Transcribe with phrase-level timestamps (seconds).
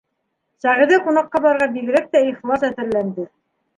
[0.65, 3.29] Сәғиҙә ҡунаҡҡа барырға бигерәк тә ихлас әҙерләнде.